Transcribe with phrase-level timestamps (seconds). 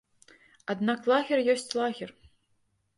[0.75, 2.19] Аднак лагер ёсць лагер.